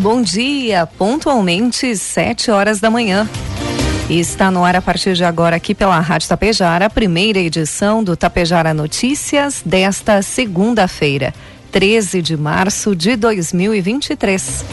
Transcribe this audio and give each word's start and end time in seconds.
Bom 0.00 0.22
dia, 0.22 0.86
pontualmente 0.86 1.94
sete 1.94 2.50
horas 2.50 2.80
da 2.80 2.90
manhã. 2.90 3.28
Está 4.08 4.50
no 4.50 4.64
ar 4.64 4.74
a 4.74 4.80
partir 4.80 5.12
de 5.12 5.22
agora 5.22 5.56
aqui 5.56 5.74
pela 5.74 6.00
Rádio 6.00 6.26
Tapejara, 6.26 6.86
a 6.86 6.90
primeira 6.90 7.38
edição 7.38 8.02
do 8.02 8.16
Tapejara 8.16 8.72
Notícias 8.72 9.60
desta 9.62 10.22
segunda-feira, 10.22 11.34
13 11.70 12.22
de 12.22 12.34
março 12.34 12.96
de 12.96 13.14
2023. 13.14 14.64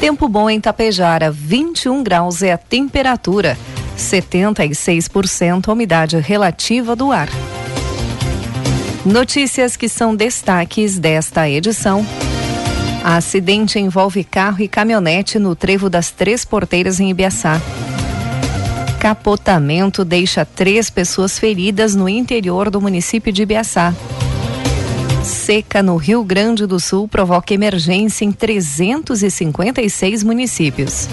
Tempo 0.00 0.26
bom 0.26 0.48
em 0.48 0.58
Tapejara, 0.58 1.30
21 1.30 2.02
graus 2.02 2.42
é 2.42 2.52
a 2.52 2.58
temperatura, 2.58 3.58
76% 3.98 5.68
a 5.68 5.72
umidade 5.72 6.16
relativa 6.16 6.96
do 6.96 7.12
ar. 7.12 7.28
Notícias 9.04 9.76
que 9.76 9.86
são 9.86 10.16
destaques 10.16 10.98
desta 10.98 11.46
edição. 11.46 12.06
Acidente 13.02 13.78
envolve 13.78 14.22
carro 14.22 14.62
e 14.62 14.68
caminhonete 14.68 15.38
no 15.38 15.56
trevo 15.56 15.88
das 15.88 16.10
Três 16.10 16.44
Porteiras 16.44 17.00
em 17.00 17.10
Ibiaçá. 17.10 17.60
Capotamento 19.00 20.04
deixa 20.04 20.44
três 20.44 20.90
pessoas 20.90 21.38
feridas 21.38 21.94
no 21.94 22.06
interior 22.06 22.70
do 22.70 22.80
município 22.80 23.32
de 23.32 23.42
Ibiaçá. 23.42 23.94
Seca 25.24 25.82
no 25.82 25.96
Rio 25.96 26.22
Grande 26.22 26.66
do 26.66 26.78
Sul 26.78 27.08
provoca 27.08 27.54
emergência 27.54 28.26
em 28.26 28.32
356 28.32 30.22
municípios. 30.22 31.08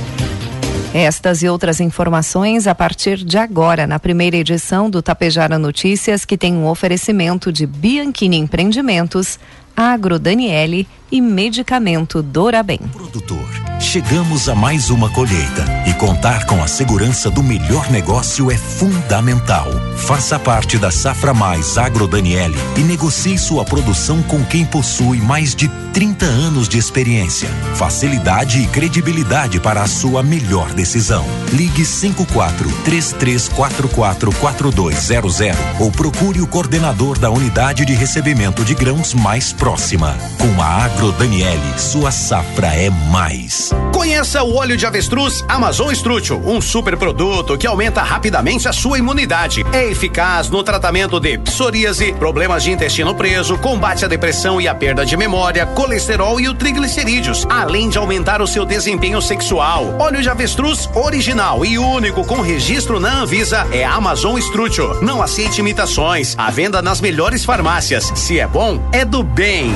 Estas 0.93 1.43
e 1.43 1.47
outras 1.47 1.79
informações 1.79 2.67
a 2.67 2.75
partir 2.75 3.17
de 3.23 3.37
agora, 3.37 3.87
na 3.87 3.99
primeira 3.99 4.35
edição 4.35 4.89
do 4.89 5.01
Tapejara 5.01 5.59
Notícias, 5.59 6.25
que 6.25 6.37
tem 6.37 6.53
um 6.53 6.67
oferecimento 6.67 7.51
de 7.51 7.65
Bianchini 7.65 8.37
Empreendimentos, 8.37 9.39
Agro 9.75 10.17
Daniele 10.17 10.87
e 11.11 11.21
Medicamento 11.21 12.21
Dorabem. 12.21 12.79
Produtor, 12.91 13.47
chegamos 13.79 14.49
a 14.49 14.55
mais 14.55 14.89
uma 14.89 15.09
colheita 15.09 15.65
e 15.87 15.93
contar 15.93 16.45
com 16.45 16.61
a 16.61 16.67
segurança 16.67 17.29
do 17.29 17.41
melhor 17.41 17.89
negócio 17.89 18.51
é 18.51 18.57
fundamental. 18.57 19.67
Faça 19.95 20.37
parte 20.37 20.77
da 20.77 20.91
Safra 20.91 21.33
Mais 21.33 21.77
Agro 21.77 22.07
Daniele 22.07 22.57
e 22.75 22.81
negocie 22.81 23.37
sua 23.37 23.63
produção 23.63 24.21
com 24.23 24.43
quem 24.43 24.65
possui 24.65 25.19
mais 25.19 25.55
de 25.55 25.69
30 25.93 26.25
anos 26.25 26.69
de 26.69 26.77
experiência, 26.77 27.49
facilidade 27.75 28.61
e 28.61 28.67
credibilidade 28.67 29.59
para 29.59 29.81
a 29.81 29.87
sua 29.87 30.21
melhor 30.21 30.73
decisão. 30.73 31.25
Ligue 31.53 31.85
54 31.85 32.69
3344 32.83 34.31
4200 34.33 35.37
ou 35.79 35.91
procure 35.91 36.41
o 36.41 36.47
coordenador 36.47 37.17
da 37.17 37.31
unidade 37.31 37.85
de 37.85 37.93
recebimento 37.93 38.63
de 38.63 38.75
grãos 38.75 39.13
mais 39.13 39.51
próxima. 39.53 40.15
Com 40.37 40.61
a 40.61 40.65
Agro 40.65 40.96
Daniele, 40.97 41.77
sua 41.77 42.09
safra 42.09 42.67
é 42.67 42.89
mais. 42.89 43.69
Conheça 43.93 44.41
o 44.41 44.55
óleo 44.55 44.75
de 44.75 44.83
avestruz 44.83 45.45
Amazon 45.47 45.91
Strútil, 45.91 46.41
um 46.43 46.59
super 46.59 46.97
produto 46.97 47.55
que 47.55 47.67
aumenta 47.67 48.01
rapidamente 48.01 48.67
a 48.67 48.73
sua 48.73 48.97
imunidade. 48.97 49.63
É 49.71 49.85
eficaz 49.85 50.49
no 50.49 50.63
tratamento 50.63 51.19
de 51.19 51.37
psoríase, 51.37 52.13
problemas 52.13 52.63
de 52.63 52.71
intestino 52.71 53.13
preso, 53.13 53.59
combate 53.59 54.05
à 54.05 54.07
depressão 54.07 54.59
e 54.59 54.67
à 54.67 54.73
perda 54.73 55.05
de 55.05 55.15
memória, 55.15 55.67
colesterol 55.67 56.39
e 56.39 56.49
o 56.49 56.55
triglicerídeos, 56.55 57.45
além 57.47 57.89
de 57.89 57.99
aumentar 57.99 58.41
o 58.41 58.47
seu 58.47 58.65
desempenho 58.65 59.21
sexual. 59.21 59.95
Óleo 59.99 60.21
de 60.21 60.29
avestruz 60.29 60.89
original 60.95 61.63
e 61.63 61.77
único 61.77 62.25
com 62.25 62.41
registro 62.41 62.99
na 62.99 63.21
Anvisa 63.21 63.67
é 63.71 63.85
Amazon 63.85 64.37
Strútil. 64.39 64.99
Não 65.01 65.21
aceite 65.21 65.61
imitações. 65.61 66.33
À 66.37 66.49
venda 66.49 66.81
nas 66.81 66.99
melhores 66.99 67.45
farmácias. 67.45 68.11
Se 68.15 68.39
é 68.39 68.47
bom, 68.47 68.81
é 68.91 69.05
do 69.05 69.21
bem. 69.21 69.75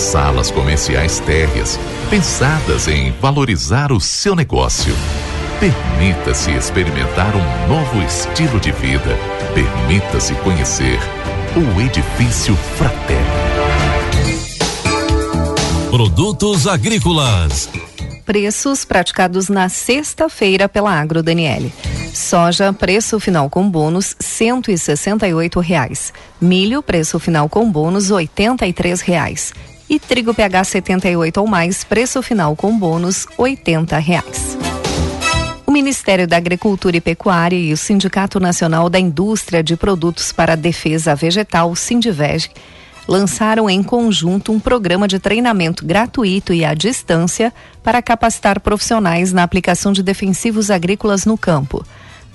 Salas 0.00 0.50
comerciais 0.50 1.20
térreas, 1.20 1.78
pensadas 2.08 2.88
em 2.88 3.12
valorizar 3.20 3.92
o 3.92 4.00
seu 4.00 4.34
negócio. 4.34 4.94
Permita-se 5.60 6.50
experimentar 6.52 7.36
um 7.36 7.68
novo 7.68 8.02
estilo 8.02 8.58
de 8.58 8.72
vida. 8.72 9.14
Permita-se 9.54 10.34
conhecer 10.36 10.98
o 11.54 11.80
Edifício 11.82 12.56
Fratelli. 12.56 13.20
Produtos 15.90 16.66
agrícolas. 16.66 17.68
Preços 18.24 18.86
praticados 18.86 19.50
na 19.50 19.68
sexta-feira 19.68 20.66
pela 20.66 20.98
Agro 20.98 21.22
Daniele. 21.22 21.70
Soja, 22.14 22.72
preço 22.72 23.20
final 23.20 23.50
com 23.50 23.68
bônus, 23.70 24.16
oito 25.34 25.60
reais. 25.60 26.10
Milho, 26.40 26.82
preço 26.82 27.18
final 27.20 27.50
com 27.50 27.70
bônus, 27.70 28.10
três 28.72 29.02
reais. 29.02 29.52
E 29.90 29.98
trigo 29.98 30.32
PH 30.32 30.62
78 30.62 31.40
ou 31.40 31.48
mais, 31.48 31.82
preço 31.82 32.22
final 32.22 32.54
com 32.54 32.78
bônus, 32.78 33.26
oitenta 33.36 33.98
reais. 33.98 34.56
O 35.66 35.72
Ministério 35.72 36.28
da 36.28 36.36
Agricultura 36.36 36.96
e 36.96 37.00
Pecuária 37.00 37.56
e 37.56 37.72
o 37.72 37.76
Sindicato 37.76 38.38
Nacional 38.38 38.88
da 38.88 39.00
Indústria 39.00 39.64
de 39.64 39.76
Produtos 39.76 40.30
para 40.30 40.52
a 40.52 40.56
Defesa 40.56 41.16
Vegetal, 41.16 41.74
Sindiveg, 41.74 42.48
lançaram 43.08 43.68
em 43.68 43.82
conjunto 43.82 44.52
um 44.52 44.60
programa 44.60 45.08
de 45.08 45.18
treinamento 45.18 45.84
gratuito 45.84 46.54
e 46.54 46.64
à 46.64 46.72
distância 46.72 47.52
para 47.82 48.00
capacitar 48.00 48.60
profissionais 48.60 49.32
na 49.32 49.42
aplicação 49.42 49.90
de 49.92 50.04
defensivos 50.04 50.70
agrícolas 50.70 51.26
no 51.26 51.36
campo. 51.36 51.84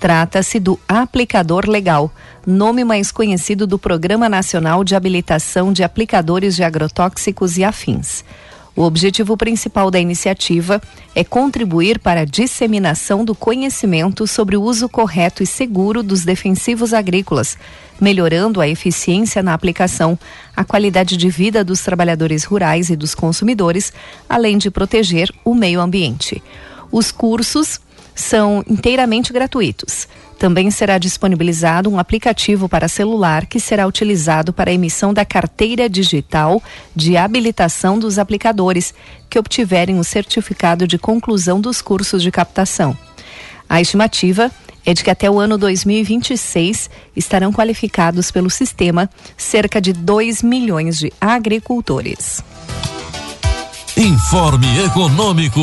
Trata-se 0.06 0.60
do 0.60 0.80
Aplicador 0.88 1.68
Legal, 1.68 2.14
nome 2.46 2.84
mais 2.84 3.12
conhecido 3.12 3.66
do 3.66 3.80
Programa 3.80 4.30
Nacional 4.30 4.84
de 4.84 4.96
Habilitação 4.96 5.74
de 5.74 5.84
Aplicadores 5.84 6.56
de 6.56 6.64
Agrotóxicos 6.64 7.58
e 7.58 7.64
Afins. 7.64 8.24
O 8.76 8.84
objetivo 8.84 9.36
principal 9.36 9.90
da 9.90 10.00
iniciativa 10.00 10.80
é 11.16 11.24
contribuir 11.24 11.98
para 11.98 12.22
a 12.22 12.26
disseminação 12.26 13.26
do 13.26 13.34
conhecimento 13.34 14.28
sobre 14.28 14.56
o 14.56 14.62
uso 14.62 14.88
correto 14.88 15.42
e 15.42 15.48
seguro 15.48 16.04
dos 16.04 16.24
defensivos 16.24 16.94
agrícolas, 16.94 17.58
melhorando 18.00 18.62
a 18.62 18.68
eficiência 18.68 19.42
na 19.42 19.56
aplicação, 19.56 20.20
a 20.56 20.64
qualidade 20.64 21.18
de 21.18 21.30
vida 21.32 21.64
dos 21.64 21.82
trabalhadores 21.82 22.44
rurais 22.44 22.92
e 22.92 22.96
dos 22.96 23.16
consumidores, 23.16 23.92
além 24.30 24.60
de 24.60 24.70
proteger 24.70 25.32
o 25.44 25.56
meio 25.56 25.82
ambiente. 25.82 26.44
Os 26.92 27.12
cursos 27.12 27.80
são 28.15 28.63
inteiramente 28.67 29.31
gratuitos. 29.33 30.07
Também 30.39 30.71
será 30.71 30.97
disponibilizado 30.97 31.89
um 31.89 32.00
aplicativo 32.00 32.67
para 32.67 32.88
celular 32.88 33.45
que 33.45 33.59
será 33.59 33.85
utilizado 33.85 34.51
para 34.51 34.71
a 34.71 34.73
emissão 34.73 35.13
da 35.13 35.25
carteira 35.25 35.89
digital 35.89 36.62
de 36.95 37.15
habilitação 37.15 38.00
dos 38.00 38.17
aplicadores 38.17 38.94
que 39.29 39.38
obtiverem 39.38 40.00
o 40.00 40.03
certificado 40.03 40.88
de 40.88 40.97
conclusão 40.97 41.59
dos 41.62 41.81
cursos 41.81 42.23
de 42.23 42.31
captação. 42.31 42.97
A 43.69 43.81
estimativa 43.81 44.51
é 44.85 44.94
de 44.94 45.03
que 45.03 45.09
até 45.09 45.29
o 45.29 45.39
ano 45.39 45.57
2026 45.57 46.89
estarão 47.15 47.51
qualificados 47.51 48.29
pelo 48.29 48.50
sistema 48.50 49.09
cerca 49.35 49.81
de 49.81 49.91
2 49.91 50.44
milhões 50.44 50.97
de 51.00 51.12
agricultores. 51.19 52.44
Informe 53.97 54.67
Econômico. 54.85 55.62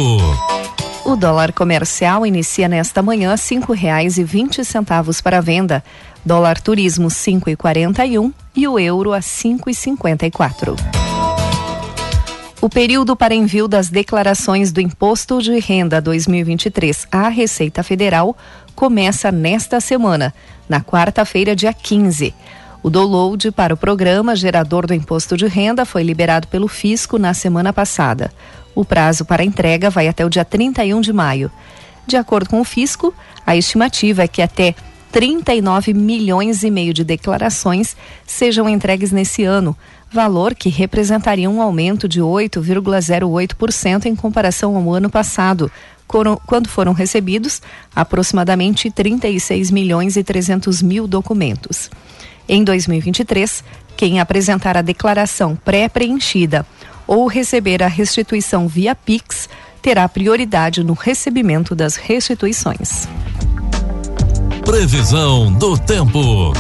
O 1.05 1.17
dólar 1.17 1.53
comercial 1.53 2.25
inicia 2.25 2.69
nesta 2.69 3.03
manhã 3.03 3.37
cinco 3.37 3.73
reais 3.73 4.19
e 4.19 4.25
vinte 4.25 4.65
centavos 4.65 5.21
para 5.21 5.41
venda. 5.41 5.83
Dólar 6.25 6.61
turismo 6.61 7.11
cinco 7.11 7.51
e 7.51 7.57
quarenta 7.57 8.07
e 8.07 8.17
um 8.21 8.33
e 8.55 8.69
o 8.69 8.79
euro 8.79 9.13
a 9.13 9.21
cinco 9.21 9.69
e 9.69 9.75
cinquenta 9.75 10.25
e 10.27 10.31
quatro. 10.31 10.77
O 12.61 12.69
período 12.69 13.17
para 13.17 13.35
envio 13.35 13.67
das 13.67 13.89
declarações 13.89 14.71
do 14.71 14.81
Imposto 14.81 15.43
de 15.43 15.59
Renda 15.59 16.01
2023 16.01 17.09
à 17.11 17.29
Receita 17.29 17.83
Federal 17.83 18.37
começa 18.77 19.33
nesta 19.33 19.81
semana, 19.81 20.33
na 20.69 20.81
quarta-feira, 20.81 21.57
dia 21.57 21.73
15. 21.73 22.33
O 22.81 22.89
download 22.89 23.51
para 23.51 23.75
o 23.75 23.77
programa 23.77 24.37
gerador 24.37 24.87
do 24.87 24.95
Imposto 24.95 25.37
de 25.37 25.47
Renda 25.49 25.85
foi 25.85 26.05
liberado 26.05 26.47
pelo 26.47 26.69
Fisco 26.69 27.19
na 27.19 27.35
semana 27.35 27.73
passada. 27.73 28.33
O 28.75 28.85
prazo 28.85 29.25
para 29.25 29.45
entrega 29.45 29.91
vai 29.91 30.09
até 30.09 30.25
o 30.25 30.31
dia 30.31 30.45
31 30.45 31.01
de 31.01 31.13
maio. 31.13 31.51
De 32.07 32.17
acordo 32.17 32.49
com 32.49 32.61
o 32.61 32.65
Fisco, 32.65 33.15
a 33.47 33.57
estimativa 33.57 34.23
é 34.23 34.29
que 34.29 34.43
até 34.43 34.75
39 35.13 35.93
milhões 35.93 36.63
e 36.63 36.71
meio 36.71 36.95
de 36.95 37.05
declarações 37.05 37.95
sejam 38.27 38.69
entregues 38.69 39.13
nesse 39.13 39.45
ano, 39.45 39.77
valor 40.11 40.55
que 40.55 40.71
representaria 40.71 41.51
um 41.51 41.61
aumento 41.61 42.09
de 42.09 42.21
8,08% 42.21 44.07
em 44.07 44.17
comparação 44.17 44.75
ao 44.75 44.93
ano 44.93 45.11
passado, 45.11 45.71
quando 46.47 46.69
foram 46.69 46.93
recebidos 46.93 47.61
aproximadamente 47.95 48.91
36 48.91 49.71
milhões 49.71 50.17
e 50.17 50.25
300 50.25 50.83
mil 50.83 51.07
documentos. 51.07 51.91
Em 52.49 52.65
2023, 52.65 53.63
quem 53.97 54.19
apresentar 54.19 54.77
a 54.77 54.83
declaração 54.83 55.57
pré-preenchida 55.57 56.67
ou 57.13 57.27
receber 57.27 57.83
a 57.83 57.89
restituição 57.89 58.67
via 58.67 58.95
Pix 58.95 59.47
terá 59.83 60.09
prioridade 60.09 60.83
no 60.83 60.95
recebimento 60.95 61.75
das 61.75 61.95
restituições. 61.97 63.07
Previsão 64.65 65.53
do 65.53 65.77
tempo. 65.77 66.55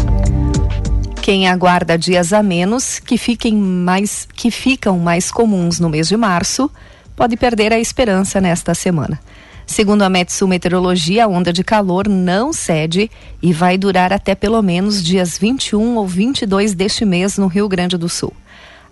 Quem 1.23 1.49
aguarda 1.49 1.97
dias 1.97 2.35
a 2.35 2.43
menos 2.43 2.99
que 2.99 3.17
fiquem 3.17 3.55
mais 3.55 4.29
que 4.35 4.51
ficam 4.51 4.99
mais 4.99 5.31
comuns 5.31 5.81
no 5.81 5.89
mês 5.89 6.07
de 6.07 6.19
março, 6.19 6.71
pode 7.17 7.35
perder 7.35 7.73
a 7.73 7.81
esperança 7.81 8.39
nesta 8.39 8.75
semana. 8.75 9.19
Segundo 9.67 10.03
a 10.03 10.11
Metsu 10.11 10.47
Meteorologia, 10.47 11.25
a 11.25 11.29
onda 11.29 11.51
de 11.51 11.65
calor 11.65 12.07
não 12.07 12.53
cede 12.53 13.11
e 13.41 13.55
vai 13.55 13.79
durar 13.79 14.13
até 14.13 14.35
pelo 14.35 14.61
menos 14.61 15.03
dias 15.03 15.39
21 15.39 15.97
ou 15.97 16.07
22 16.07 16.75
deste 16.75 17.07
mês 17.07 17.39
no 17.39 17.47
Rio 17.47 17.67
Grande 17.71 17.97
do 17.97 18.09
Sul. 18.09 18.35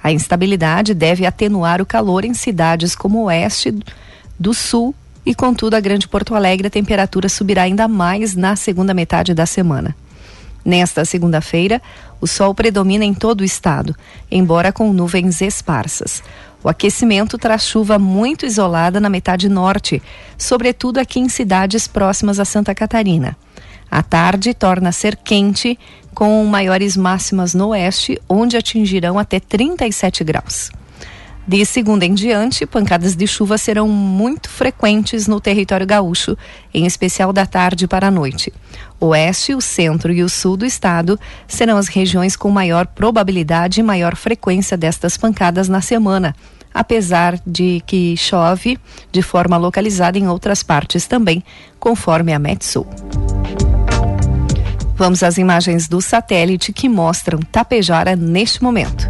A 0.02 0.10
instabilidade 0.10 0.94
deve 0.94 1.26
atenuar 1.26 1.80
o 1.80 1.86
calor 1.86 2.24
em 2.24 2.34
cidades 2.34 2.94
como 2.94 3.18
o 3.18 3.24
oeste 3.24 3.78
do 4.38 4.54
sul 4.54 4.94
e, 5.24 5.34
contudo, 5.34 5.74
a 5.74 5.80
Grande 5.80 6.08
Porto 6.08 6.34
Alegre 6.34 6.68
a 6.68 6.70
temperatura 6.70 7.28
subirá 7.28 7.62
ainda 7.62 7.86
mais 7.86 8.34
na 8.34 8.56
segunda 8.56 8.94
metade 8.94 9.34
da 9.34 9.44
semana. 9.44 9.94
Nesta 10.64 11.04
segunda-feira, 11.04 11.80
o 12.20 12.26
sol 12.26 12.54
predomina 12.54 13.04
em 13.04 13.14
todo 13.14 13.40
o 13.40 13.44
estado, 13.44 13.94
embora 14.30 14.72
com 14.72 14.92
nuvens 14.92 15.40
esparsas. 15.40 16.22
O 16.62 16.68
aquecimento 16.68 17.38
traz 17.38 17.64
chuva 17.64 17.98
muito 17.98 18.44
isolada 18.44 19.00
na 19.00 19.08
metade 19.08 19.48
norte, 19.48 20.02
sobretudo 20.36 20.98
aqui 20.98 21.18
em 21.18 21.28
cidades 21.28 21.86
próximas 21.86 22.38
a 22.38 22.44
Santa 22.44 22.74
Catarina. 22.74 23.36
A 23.90 24.02
tarde 24.02 24.54
torna 24.54 24.90
a 24.90 24.92
ser 24.92 25.16
quente, 25.16 25.78
com 26.14 26.44
maiores 26.44 26.96
máximas 26.96 27.54
no 27.54 27.68
oeste, 27.68 28.20
onde 28.28 28.56
atingirão 28.56 29.18
até 29.18 29.40
37 29.40 30.22
graus. 30.22 30.70
De 31.50 31.64
segunda 31.64 32.04
em 32.04 32.14
diante, 32.14 32.64
pancadas 32.64 33.16
de 33.16 33.26
chuva 33.26 33.58
serão 33.58 33.88
muito 33.88 34.48
frequentes 34.48 35.26
no 35.26 35.40
território 35.40 35.86
gaúcho, 35.86 36.36
em 36.72 36.86
especial 36.86 37.32
da 37.32 37.44
tarde 37.44 37.88
para 37.88 38.06
a 38.06 38.10
noite. 38.10 38.52
O 39.00 39.06
oeste, 39.06 39.54
o 39.54 39.60
centro 39.60 40.12
e 40.12 40.22
o 40.22 40.28
sul 40.28 40.56
do 40.56 40.64
estado 40.64 41.18
serão 41.48 41.76
as 41.76 41.88
regiões 41.88 42.36
com 42.36 42.50
maior 42.50 42.86
probabilidade 42.86 43.80
e 43.80 43.82
maior 43.82 44.14
frequência 44.14 44.76
destas 44.76 45.16
pancadas 45.16 45.68
na 45.68 45.80
semana, 45.80 46.36
apesar 46.72 47.40
de 47.44 47.82
que 47.86 48.16
chove 48.16 48.78
de 49.10 49.22
forma 49.22 49.56
localizada 49.56 50.18
em 50.18 50.28
outras 50.28 50.62
partes 50.62 51.08
também, 51.08 51.42
conforme 51.80 52.32
a 52.32 52.38
Metsul. 52.38 52.86
Vamos 55.00 55.22
às 55.22 55.38
imagens 55.38 55.88
do 55.88 55.98
satélite 55.98 56.74
que 56.74 56.86
mostram 56.86 57.38
Tapejara 57.38 58.14
neste 58.14 58.62
momento. 58.62 59.08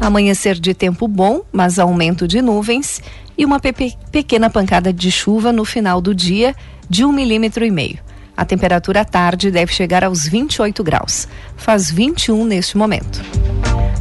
Amanhecer 0.00 0.58
de 0.58 0.72
tempo 0.72 1.06
bom, 1.06 1.42
mas 1.52 1.78
aumento 1.78 2.26
de 2.26 2.40
nuvens 2.40 3.02
e 3.36 3.44
uma 3.44 3.60
pe 3.60 3.74
pequena 4.10 4.48
pancada 4.48 4.94
de 4.94 5.10
chuva 5.10 5.52
no 5.52 5.66
final 5.66 6.00
do 6.00 6.14
dia 6.14 6.54
de 6.88 7.04
um 7.04 7.12
milímetro 7.12 7.62
e 7.62 7.70
meio. 7.70 7.98
A 8.34 8.46
temperatura 8.46 9.02
à 9.02 9.04
tarde 9.04 9.50
deve 9.50 9.70
chegar 9.70 10.02
aos 10.02 10.26
28 10.26 10.82
graus. 10.82 11.28
Faz 11.58 11.90
21 11.90 12.46
neste 12.46 12.78
momento. 12.78 13.22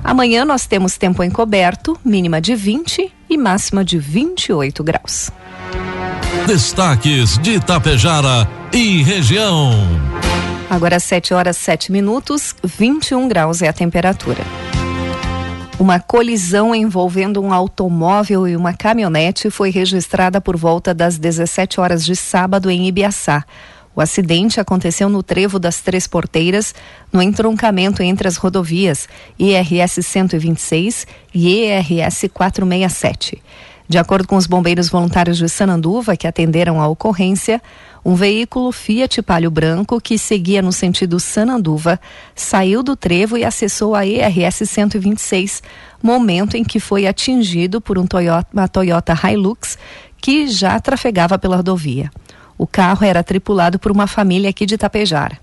Amanhã 0.01 0.45
nós 0.45 0.65
temos 0.65 0.95
tempo 0.95 1.21
encoberto, 1.25 1.99
mínima 2.05 2.39
de 2.39 2.55
20 2.55 3.11
e 3.29 3.37
máxima 3.37 3.83
de 3.83 3.97
28 3.97 4.81
graus. 4.81 5.29
Destaques 6.47 7.37
de 7.39 7.55
Itapejara 7.55 8.47
e 8.71 9.03
região. 9.03 9.73
Agora 10.69 10.99
7 10.99 11.33
horas 11.33 11.57
7 11.57 11.91
minutos, 11.91 12.55
21 12.63 13.27
graus 13.27 13.61
é 13.61 13.67
a 13.67 13.73
temperatura. 13.73 14.43
Uma 15.79 15.99
colisão 15.99 16.73
envolvendo 16.73 17.41
um 17.41 17.53
automóvel 17.53 18.47
e 18.47 18.55
uma 18.55 18.73
caminhonete 18.73 19.49
foi 19.51 19.69
registrada 19.69 20.41
por 20.41 20.57
volta 20.57 20.93
das 20.93 21.19
17 21.19 21.79
horas 21.79 22.03
de 22.03 22.15
sábado 22.15 22.71
em 22.71 22.87
Ibiaçá. 22.87 23.45
O 23.95 24.01
acidente 24.01 24.59
aconteceu 24.59 25.07
no 25.07 25.21
trevo 25.21 25.59
das 25.59 25.81
Três 25.81 26.07
Porteiras, 26.07 26.73
no 27.13 27.21
entroncamento 27.21 28.01
entre 28.01 28.27
as 28.27 28.35
rodovias 28.35 29.07
IRS 29.37 30.01
126 30.01 31.05
e 31.33 31.47
IRS 31.47 32.27
467. 32.29 33.41
De 33.87 33.99
acordo 33.99 34.27
com 34.27 34.35
os 34.35 34.47
bombeiros 34.47 34.89
voluntários 34.89 35.37
de 35.37 35.47
Sananduva 35.47 36.17
que 36.17 36.25
atenderam 36.25 36.81
a 36.81 36.87
ocorrência, 36.87 37.61
um 38.05 38.13
veículo 38.13 38.71
Fiat 38.71 39.19
Palio 39.23 39.49
Branco 39.49 39.99
que 39.99 40.15
seguia 40.19 40.61
no 40.61 40.71
sentido 40.71 41.19
Sananduva 41.19 41.99
saiu 42.35 42.83
do 42.83 42.95
trevo 42.95 43.35
e 43.35 43.43
acessou 43.43 43.95
a 43.95 44.05
ERS 44.05 44.61
126, 44.69 45.63
momento 46.03 46.55
em 46.55 46.63
que 46.63 46.79
foi 46.79 47.07
atingido 47.07 47.81
por 47.81 47.97
um 47.97 48.05
Toyota, 48.05 48.47
uma 48.53 48.67
Toyota 48.67 49.13
Hilux 49.13 49.75
que 50.17 50.47
já 50.47 50.79
trafegava 50.79 51.39
pela 51.39 51.55
rodovia. 51.55 52.11
O 52.55 52.67
carro 52.67 53.03
era 53.03 53.23
tripulado 53.23 53.79
por 53.79 53.91
uma 53.91 54.05
família 54.05 54.51
aqui 54.51 54.67
de 54.67 54.77
Tapejara. 54.77 55.39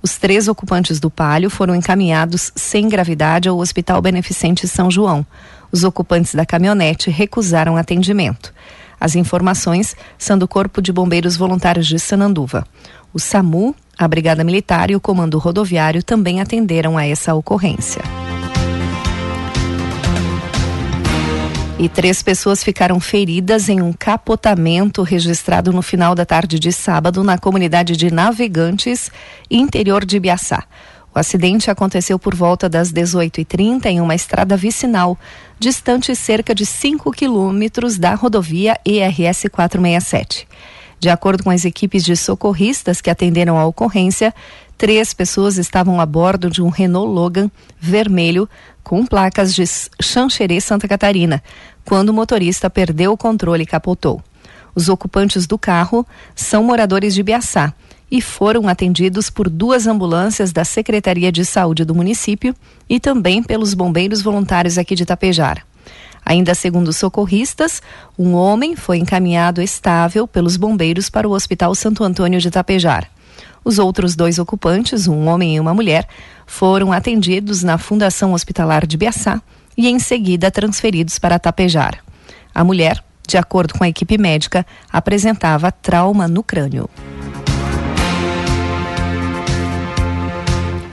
Os 0.00 0.16
três 0.16 0.46
ocupantes 0.46 1.00
do 1.00 1.10
Palio 1.10 1.50
foram 1.50 1.74
encaminhados 1.74 2.52
sem 2.54 2.88
gravidade 2.88 3.48
ao 3.48 3.58
Hospital 3.58 4.00
Beneficente 4.00 4.68
São 4.68 4.88
João. 4.88 5.26
Os 5.72 5.82
ocupantes 5.82 6.34
da 6.34 6.46
caminhonete 6.46 7.10
recusaram 7.10 7.76
atendimento. 7.76 8.54
As 9.04 9.14
informações 9.14 9.94
são 10.16 10.38
do 10.38 10.48
Corpo 10.48 10.80
de 10.80 10.90
Bombeiros 10.90 11.36
Voluntários 11.36 11.86
de 11.86 11.98
Sananduva. 11.98 12.66
O 13.12 13.20
SAMU, 13.20 13.74
a 13.98 14.08
Brigada 14.08 14.42
Militar 14.42 14.90
e 14.90 14.96
o 14.96 15.00
Comando 15.00 15.36
Rodoviário 15.36 16.02
também 16.02 16.40
atenderam 16.40 16.96
a 16.96 17.04
essa 17.04 17.34
ocorrência. 17.34 18.00
E 21.78 21.86
três 21.86 22.22
pessoas 22.22 22.64
ficaram 22.64 22.98
feridas 22.98 23.68
em 23.68 23.82
um 23.82 23.92
capotamento 23.92 25.02
registrado 25.02 25.70
no 25.70 25.82
final 25.82 26.14
da 26.14 26.24
tarde 26.24 26.58
de 26.58 26.72
sábado 26.72 27.22
na 27.22 27.36
comunidade 27.36 27.98
de 27.98 28.10
Navegantes, 28.10 29.10
interior 29.50 30.02
de 30.02 30.18
Biaçá. 30.18 30.64
O 31.14 31.18
acidente 31.18 31.70
aconteceu 31.70 32.18
por 32.18 32.34
volta 32.34 32.68
das 32.68 32.92
18h30 32.92 33.86
em 33.86 34.00
uma 34.00 34.16
estrada 34.16 34.56
vicinal, 34.56 35.16
distante 35.60 36.14
cerca 36.16 36.52
de 36.52 36.66
5 36.66 37.12
quilômetros 37.12 37.96
da 37.96 38.16
rodovia 38.16 38.76
ERS 38.84 39.44
467. 39.52 40.48
De 40.98 41.08
acordo 41.08 41.44
com 41.44 41.50
as 41.50 41.64
equipes 41.64 42.02
de 42.02 42.16
socorristas 42.16 43.00
que 43.00 43.10
atenderam 43.10 43.56
a 43.56 43.64
ocorrência, 43.64 44.34
três 44.76 45.14
pessoas 45.14 45.56
estavam 45.56 46.00
a 46.00 46.06
bordo 46.06 46.50
de 46.50 46.60
um 46.60 46.68
Renault 46.68 47.12
Logan 47.12 47.48
vermelho 47.78 48.48
com 48.82 49.06
placas 49.06 49.54
de 49.54 49.64
Xanxerê, 50.02 50.60
Santa 50.60 50.88
Catarina, 50.88 51.40
quando 51.84 52.08
o 52.08 52.14
motorista 52.14 52.68
perdeu 52.68 53.12
o 53.12 53.16
controle 53.16 53.62
e 53.62 53.66
capotou. 53.66 54.20
Os 54.74 54.88
ocupantes 54.88 55.46
do 55.46 55.56
carro 55.56 56.04
são 56.34 56.64
moradores 56.64 57.14
de 57.14 57.22
Biaçá 57.22 57.72
e 58.10 58.20
foram 58.20 58.68
atendidos 58.68 59.30
por 59.30 59.48
duas 59.48 59.86
ambulâncias 59.86 60.52
da 60.52 60.64
Secretaria 60.64 61.32
de 61.32 61.44
Saúde 61.44 61.84
do 61.84 61.94
município 61.94 62.54
e 62.88 63.00
também 63.00 63.42
pelos 63.42 63.74
bombeiros 63.74 64.22
voluntários 64.22 64.78
aqui 64.78 64.94
de 64.94 65.06
Tapejara. 65.06 65.62
Ainda 66.24 66.54
segundo 66.54 66.92
socorristas, 66.92 67.82
um 68.18 68.32
homem 68.32 68.74
foi 68.74 68.98
encaminhado 68.98 69.60
estável 69.60 70.26
pelos 70.26 70.56
bombeiros 70.56 71.10
para 71.10 71.28
o 71.28 71.32
Hospital 71.32 71.74
Santo 71.74 72.02
Antônio 72.02 72.40
de 72.40 72.50
Tapejara. 72.50 73.06
Os 73.62 73.78
outros 73.78 74.14
dois 74.14 74.38
ocupantes, 74.38 75.06
um 75.06 75.26
homem 75.26 75.56
e 75.56 75.60
uma 75.60 75.74
mulher, 75.74 76.06
foram 76.46 76.92
atendidos 76.92 77.62
na 77.62 77.78
Fundação 77.78 78.32
Hospitalar 78.32 78.86
de 78.86 78.96
Biaçá 78.96 79.40
e 79.76 79.88
em 79.88 79.98
seguida 79.98 80.50
transferidos 80.50 81.18
para 81.18 81.38
Tapejara. 81.38 81.98
A 82.54 82.62
mulher, 82.62 83.02
de 83.26 83.36
acordo 83.36 83.74
com 83.74 83.84
a 83.84 83.88
equipe 83.88 84.16
médica, 84.16 84.66
apresentava 84.92 85.72
trauma 85.72 86.28
no 86.28 86.42
crânio. 86.42 86.88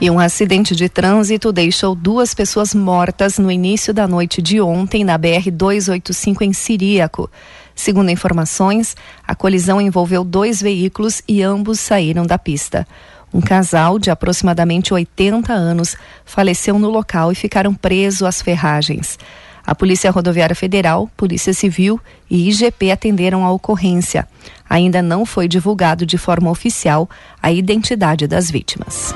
E 0.02 0.10
um 0.10 0.18
acidente 0.18 0.74
de 0.74 0.88
trânsito 0.88 1.52
deixou 1.52 1.94
duas 1.94 2.34
pessoas 2.34 2.74
mortas 2.74 3.38
no 3.38 3.52
início 3.52 3.94
da 3.94 4.08
noite 4.08 4.42
de 4.42 4.60
ontem 4.60 5.04
na 5.04 5.16
BR-285 5.16 6.42
em 6.42 6.52
Siríaco. 6.52 7.30
Segundo 7.72 8.10
informações, 8.10 8.96
a 9.24 9.32
colisão 9.36 9.80
envolveu 9.80 10.24
dois 10.24 10.60
veículos 10.60 11.22
e 11.28 11.40
ambos 11.40 11.78
saíram 11.78 12.26
da 12.26 12.36
pista. 12.36 12.84
Um 13.32 13.40
casal 13.40 13.96
de 13.96 14.10
aproximadamente 14.10 14.92
80 14.92 15.52
anos 15.52 15.94
faleceu 16.24 16.80
no 16.80 16.90
local 16.90 17.30
e 17.30 17.36
ficaram 17.36 17.72
presos 17.72 18.24
às 18.24 18.42
ferragens. 18.42 19.16
A 19.64 19.72
Polícia 19.72 20.10
Rodoviária 20.10 20.56
Federal, 20.56 21.08
Polícia 21.16 21.54
Civil 21.54 22.00
e 22.28 22.48
IGP 22.48 22.90
atenderam 22.90 23.44
a 23.44 23.52
ocorrência. 23.52 24.26
Ainda 24.68 25.00
não 25.00 25.24
foi 25.24 25.46
divulgado 25.46 26.04
de 26.04 26.18
forma 26.18 26.50
oficial 26.50 27.08
a 27.40 27.52
identidade 27.52 28.26
das 28.26 28.50
vítimas. 28.50 29.14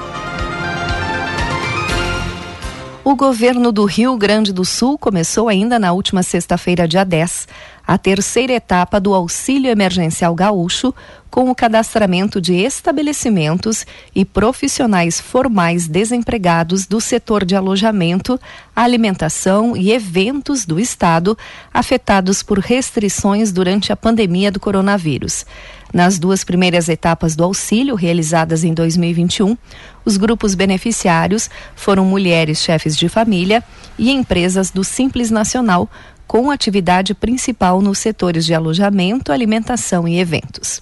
O 3.09 3.15
governo 3.15 3.71
do 3.71 3.85
Rio 3.85 4.17
Grande 4.17 4.53
do 4.53 4.65
Sul 4.65 4.99
começou 4.99 5.49
ainda 5.49 5.79
na 5.79 5.93
última 5.93 6.25
sexta-feira, 6.25 6.89
dia 6.89 7.05
10, 7.05 7.47
a 7.87 7.97
terceira 7.97 8.55
etapa 8.55 8.99
do 8.99 9.15
Auxílio 9.15 9.71
Emergencial 9.71 10.35
Gaúcho, 10.35 10.93
com 11.31 11.49
o 11.49 11.55
cadastramento 11.55 12.41
de 12.41 12.55
estabelecimentos 12.55 13.87
e 14.13 14.25
profissionais 14.25 15.21
formais 15.21 15.87
desempregados 15.87 16.85
do 16.85 17.01
setor 17.01 17.45
de 17.45 17.55
alojamento, 17.55 18.41
alimentação 18.75 19.77
e 19.77 19.93
eventos 19.93 20.67
do 20.67 20.81
Estado 20.81 21.39
afetados 21.73 22.43
por 22.43 22.59
restrições 22.59 23.53
durante 23.53 23.93
a 23.93 23.97
pandemia 23.97 24.51
do 24.51 24.59
coronavírus. 24.59 25.47
Nas 25.93 26.19
duas 26.19 26.45
primeiras 26.45 26.89
etapas 26.89 27.37
do 27.37 27.45
auxílio, 27.45 27.95
realizadas 27.95 28.65
em 28.65 28.75
2021, 28.75 29.57
os 30.05 30.17
grupos 30.17 30.55
beneficiários 30.55 31.49
foram 31.75 32.05
mulheres 32.05 32.59
chefes 32.59 32.97
de 32.97 33.09
família 33.09 33.63
e 33.99 34.11
empresas 34.11 34.71
do 34.71 34.83
Simples 34.85 35.31
Nacional, 35.31 35.89
com 36.27 36.51
atividade 36.51 37.15
principal 37.15 37.81
nos 37.81 37.99
setores 37.99 38.45
de 38.45 38.53
alojamento, 38.53 39.33
alimentação 39.33 40.09
e 40.09 40.19
eventos. 40.19 40.81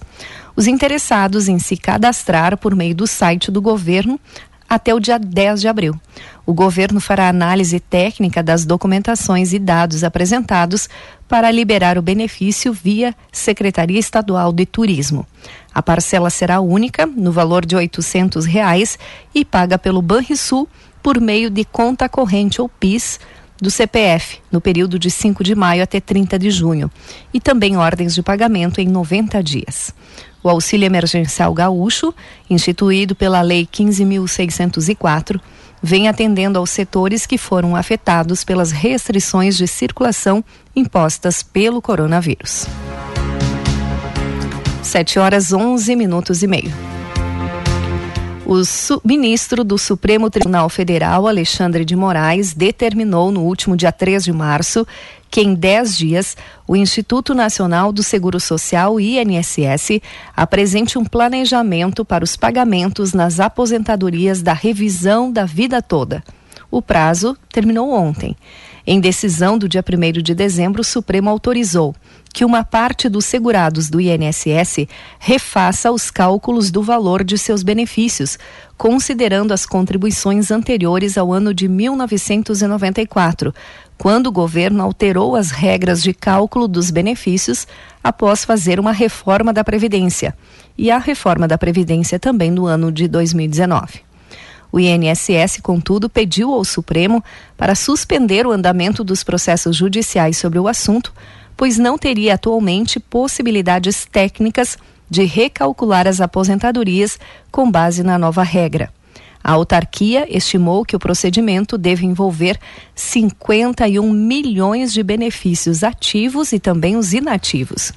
Os 0.55 0.67
interessados 0.67 1.47
em 1.47 1.59
se 1.59 1.77
cadastrar 1.77 2.57
por 2.57 2.75
meio 2.75 2.95
do 2.95 3.05
site 3.05 3.51
do 3.51 3.61
governo 3.61 4.19
até 4.69 4.93
o 4.93 4.99
dia 4.99 5.17
10 5.17 5.61
de 5.61 5.67
abril. 5.67 5.99
O 6.45 6.53
governo 6.53 6.99
fará 6.99 7.27
análise 7.27 7.79
técnica 7.79 8.43
das 8.43 8.65
documentações 8.65 9.53
e 9.53 9.59
dados 9.59 10.03
apresentados 10.03 10.87
para 11.27 11.49
liberar 11.49 11.97
o 11.97 12.01
benefício 12.01 12.71
via 12.71 13.15
Secretaria 13.31 13.99
Estadual 13.99 14.53
de 14.53 14.65
Turismo. 14.65 15.25
A 15.73 15.81
parcela 15.81 16.29
será 16.29 16.59
única, 16.59 17.05
no 17.05 17.31
valor 17.31 17.65
de 17.65 17.75
800 17.75 18.45
reais, 18.45 18.97
e 19.33 19.43
paga 19.43 19.77
pelo 19.77 20.01
Banrisul 20.01 20.67
por 21.01 21.19
meio 21.19 21.49
de 21.49 21.65
conta 21.65 22.07
corrente 22.07 22.61
ou 22.61 22.69
PIS 22.69 23.19
do 23.61 23.71
CPF, 23.71 24.39
no 24.51 24.59
período 24.59 24.99
de 24.99 25.09
5 25.09 25.43
de 25.43 25.55
maio 25.55 25.83
até 25.83 25.99
30 25.99 26.37
de 26.37 26.51
junho, 26.51 26.91
e 27.33 27.39
também 27.39 27.77
ordens 27.77 28.13
de 28.13 28.21
pagamento 28.21 28.79
em 28.79 28.87
90 28.87 29.41
dias. 29.41 29.93
O 30.43 30.49
auxílio 30.49 30.85
emergencial 30.85 31.53
gaúcho, 31.53 32.13
instituído 32.49 33.15
pela 33.15 33.41
Lei 33.41 33.65
15.604, 33.65 35.39
vem 35.81 36.07
atendendo 36.07 36.59
aos 36.59 36.69
setores 36.69 37.25
que 37.25 37.37
foram 37.37 37.75
afetados 37.75 38.43
pelas 38.43 38.71
restrições 38.71 39.57
de 39.57 39.67
circulação 39.67 40.43
impostas 40.75 41.41
pelo 41.41 41.81
coronavírus. 41.81 42.67
7 44.83 45.19
horas 45.19 45.51
11 45.51 45.95
minutos 45.95 46.43
e 46.43 46.47
meio. 46.47 46.94
O 48.47 48.61
ministro 49.03 49.63
do 49.63 49.75
Supremo 49.75 50.29
Tribunal 50.29 50.69
Federal, 50.69 51.27
Alexandre 51.27 51.83
de 51.83 51.95
Moraes, 51.95 52.53
determinou 52.53 53.31
no 53.31 53.41
último 53.41 53.75
dia 53.75 53.91
3 53.91 54.23
de 54.23 54.31
março 54.31 54.85
que 55.31 55.41
em 55.41 55.55
10 55.55 55.97
dias 55.97 56.37
o 56.67 56.75
Instituto 56.75 57.33
Nacional 57.33 57.91
do 57.91 58.03
Seguro 58.03 58.39
Social, 58.39 58.99
INSS, 58.99 59.99
apresente 60.37 60.95
um 60.95 61.03
planejamento 61.03 62.05
para 62.05 62.23
os 62.23 62.37
pagamentos 62.37 63.13
nas 63.13 63.39
aposentadorias 63.39 64.43
da 64.43 64.53
revisão 64.53 65.31
da 65.31 65.45
vida 65.45 65.81
toda. 65.81 66.23
O 66.69 66.83
prazo 66.83 67.35
terminou 67.51 67.91
ontem. 67.91 68.35
Em 68.87 68.99
decisão 68.99 69.57
do 69.57 69.67
dia 69.67 69.83
1 69.83 70.21
de 70.21 70.35
dezembro, 70.35 70.81
o 70.81 70.85
Supremo 70.85 71.27
autorizou 71.27 71.95
que 72.31 72.45
uma 72.45 72.63
parte 72.63 73.09
dos 73.09 73.25
segurados 73.25 73.89
do 73.89 73.99
INSS 73.99 74.87
refaça 75.17 75.91
os 75.91 76.11
cálculos 76.11 76.69
do 76.69 76.83
valor 76.83 77.23
de 77.23 77.35
seus 77.35 77.63
benefícios, 77.63 78.37
considerando 78.77 79.53
as 79.53 79.65
contribuições 79.65 80.51
anteriores 80.51 81.17
ao 81.17 81.33
ano 81.33 81.51
de 81.51 81.67
1994, 81.67 83.51
quando 83.97 84.27
o 84.27 84.31
governo 84.31 84.83
alterou 84.83 85.35
as 85.35 85.49
regras 85.49 86.03
de 86.03 86.13
cálculo 86.13 86.67
dos 86.67 86.91
benefícios 86.91 87.65
após 88.03 88.45
fazer 88.45 88.79
uma 88.79 88.91
reforma 88.91 89.51
da 89.51 89.63
Previdência, 89.63 90.37
e 90.77 90.91
a 90.91 90.99
reforma 90.99 91.47
da 91.47 91.57
Previdência 91.57 92.19
também 92.19 92.51
no 92.51 92.67
ano 92.67 92.91
de 92.91 93.07
2019. 93.07 94.04
O 94.71 94.79
INSS, 94.79 95.59
contudo, 95.61 96.09
pediu 96.09 96.53
ao 96.53 96.65
Supremo 96.65 97.23
para 97.55 97.75
suspender 97.75 98.45
o 98.45 98.51
andamento 98.51 99.03
dos 99.03 99.23
processos 99.23 99.75
judiciais 99.75 100.37
sobre 100.37 100.59
o 100.59 100.67
assunto 100.67 101.13
pois 101.57 101.77
não 101.77 101.97
teria 101.97 102.35
atualmente 102.35 102.99
possibilidades 102.99 104.05
técnicas 104.05 104.77
de 105.09 105.23
recalcular 105.23 106.07
as 106.07 106.19
aposentadorias 106.19 107.19
com 107.51 107.69
base 107.69 108.03
na 108.03 108.17
nova 108.17 108.43
regra. 108.43 108.91
A 109.43 109.51
autarquia 109.51 110.25
estimou 110.35 110.83
que 110.83 110.95
o 110.95 110.99
procedimento 110.99 111.77
deve 111.77 112.03
envolver 112.03 112.59
51 112.95 114.11
milhões 114.11 114.91
de 114.91 115.03
benefícios 115.03 115.83
ativos 115.83 116.51
e 116.51 116.59
também 116.59 116.95
os 116.97 117.13
inativos. 117.13 117.93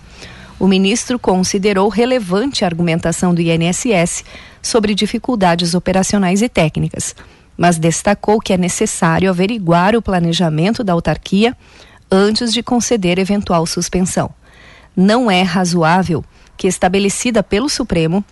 O 0.61 0.67
ministro 0.67 1.19
considerou 1.19 1.89
relevante 1.89 2.65
a 2.65 2.69
argumentação 2.69 3.33
do 3.33 3.41
INSS 3.41 4.25
sobre 4.69 4.95
dificuldades 4.95 5.75
operacionais 5.75 6.43
e 6.43 6.49
técnicas, 6.49 7.15
mas 7.57 7.79
destacou 7.79 8.39
que 8.39 8.53
é 8.53 8.57
necessário 8.57 9.31
averiguar 9.31 9.97
o 9.97 10.03
planejamento 10.03 10.85
da 10.85 10.93
autarquia 10.93 11.57
antes 12.11 12.53
de 12.53 12.63
conceder 12.63 13.19
eventual 13.19 13.67
suspensão. 13.67 14.31
Não 14.97 15.31
é 15.31 15.43
razoável 15.43 16.25
que, 16.57 16.69
estabelecida 16.69 17.43
pelo 17.43 17.69
Supremo, 17.69 18.25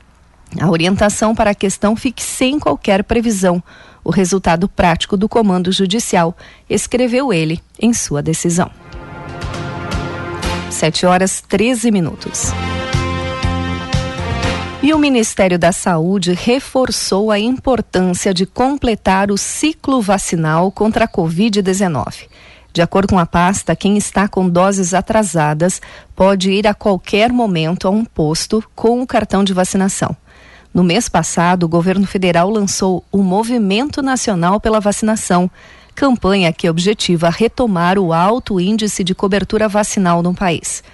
a 0.61 0.71
orientação 0.71 1.35
para 1.35 1.51
a 1.51 1.55
questão 1.55 1.97
fique 1.97 2.23
sem 2.23 2.59
qualquer 2.59 3.03
previsão 3.03 3.63
o 4.07 4.11
resultado 4.11 4.69
prático 4.69 5.17
do 5.17 5.29
comando 5.29 5.73
judicial, 5.73 6.37
escreveu 6.71 7.33
ele 7.33 7.61
em 7.77 7.93
sua 7.93 8.23
decisão. 8.23 8.71
7 10.71 11.07
horas 11.07 11.43
13 11.49 11.91
minutos. 11.91 12.53
E 14.87 14.95
o 14.95 15.01
Ministério 15.01 15.59
da 15.59 15.73
Saúde 15.73 16.33
reforçou 16.33 17.33
a 17.33 17.41
importância 17.41 18.33
de 18.33 18.47
completar 18.47 19.33
o 19.33 19.37
ciclo 19.37 20.01
vacinal 20.01 20.71
contra 20.71 21.07
a 21.07 21.09
Covid-19. 21.09 22.29
De 22.73 22.81
acordo 22.81 23.09
com 23.09 23.19
a 23.19 23.27
pasta, 23.27 23.75
quem 23.75 23.97
está 23.97 24.29
com 24.29 24.49
doses 24.49 24.95
atrasadas 24.95 25.83
pode 26.15 26.53
ir 26.53 26.69
a 26.69 26.73
qualquer 26.73 27.33
momento 27.33 27.89
a 27.89 27.91
um 27.91 28.05
posto 28.05 28.63
com 28.77 29.03
o 29.03 29.07
cartão 29.09 29.43
de 29.43 29.53
vacinação. 29.53 30.17
No 30.73 30.85
mês 30.85 31.09
passado, 31.09 31.65
o 31.65 31.69
governo 31.69 32.07
federal 32.07 32.49
lançou 32.49 33.03
o 33.11 33.25
Movimento 33.25 34.01
Nacional 34.01 34.61
pela 34.61 34.79
Vacinação, 34.79 35.51
campanha 35.97 36.53
que 36.53 36.71
objetiva 36.71 37.29
retomar 37.29 37.99
o 37.99 38.13
alto 38.13 38.61
índice 38.61 39.03
de 39.03 39.17
cobertura 39.17 39.69
vacinal 39.69 40.23
no 40.23 40.33
país. 40.33 40.85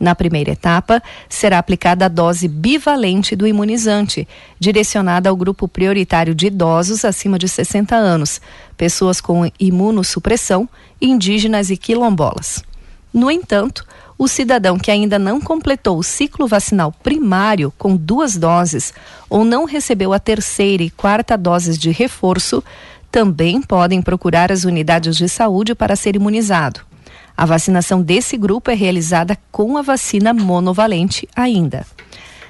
Na 0.00 0.14
primeira 0.14 0.52
etapa, 0.52 1.02
será 1.28 1.58
aplicada 1.58 2.06
a 2.06 2.08
dose 2.08 2.48
bivalente 2.48 3.36
do 3.36 3.46
imunizante, 3.46 4.26
direcionada 4.58 5.28
ao 5.28 5.36
grupo 5.36 5.68
prioritário 5.68 6.34
de 6.34 6.46
idosos 6.46 7.04
acima 7.04 7.38
de 7.38 7.46
60 7.46 7.94
anos, 7.94 8.40
pessoas 8.78 9.20
com 9.20 9.50
imunossupressão, 9.60 10.66
indígenas 10.98 11.68
e 11.68 11.76
quilombolas. 11.76 12.64
No 13.12 13.30
entanto, 13.30 13.84
o 14.16 14.26
cidadão 14.26 14.78
que 14.78 14.90
ainda 14.90 15.18
não 15.18 15.38
completou 15.38 15.98
o 15.98 16.02
ciclo 16.02 16.46
vacinal 16.46 16.92
primário 17.02 17.70
com 17.76 17.94
duas 17.94 18.36
doses 18.36 18.94
ou 19.28 19.44
não 19.44 19.66
recebeu 19.66 20.14
a 20.14 20.18
terceira 20.18 20.82
e 20.82 20.88
quarta 20.88 21.36
doses 21.36 21.76
de 21.76 21.90
reforço 21.90 22.64
também 23.12 23.60
podem 23.60 24.00
procurar 24.00 24.50
as 24.50 24.64
unidades 24.64 25.16
de 25.16 25.28
saúde 25.28 25.74
para 25.74 25.96
ser 25.96 26.16
imunizado. 26.16 26.89
A 27.36 27.46
vacinação 27.46 28.02
desse 28.02 28.36
grupo 28.36 28.70
é 28.70 28.74
realizada 28.74 29.36
com 29.50 29.76
a 29.76 29.82
vacina 29.82 30.32
monovalente 30.34 31.28
ainda. 31.34 31.86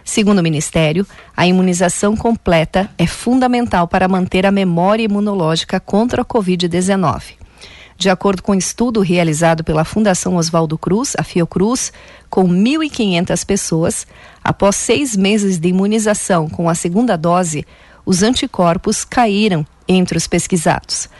Segundo 0.05 0.41
o 0.41 0.43
Ministério, 0.43 1.07
a 1.37 1.47
imunização 1.47 2.17
completa 2.17 2.91
é 2.99 3.07
fundamental 3.07 3.87
para 3.87 4.09
manter 4.09 4.45
a 4.45 4.51
memória 4.51 5.05
imunológica 5.05 5.79
contra 5.79 6.23
a 6.23 6.25
Covid-19. 6.25 7.41
De 7.97 8.09
acordo 8.09 8.43
com 8.43 8.53
um 8.53 8.55
estudo 8.55 9.03
realizado 9.03 9.63
pela 9.63 9.85
Fundação 9.85 10.37
Oswaldo 10.37 10.79
Cruz, 10.79 11.15
a 11.19 11.23
Fiocruz, 11.23 11.93
com 12.31 12.49
1.500 12.49 13.45
pessoas, 13.45 14.07
após 14.43 14.77
seis 14.77 15.15
meses 15.15 15.59
de 15.59 15.69
imunização 15.69 16.49
com 16.49 16.69
a 16.69 16.75
segunda 16.75 17.15
dose, 17.17 17.67
os 18.07 18.23
anticorpos 18.23 19.05
caíram 19.05 19.67
entre 19.87 20.17
os 20.17 20.27
pesquisados. 20.27 21.11